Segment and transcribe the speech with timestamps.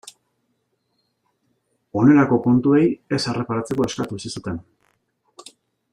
[2.01, 2.83] Honelako kontuei
[3.19, 4.59] ez erreparatzeko eskatu zizuten.